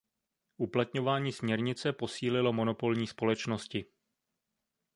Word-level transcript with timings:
Uplatňování 0.57 1.31
směrnice 1.31 1.93
posílilo 1.93 2.53
monopolní 2.53 3.07
společnosti. 3.07 3.85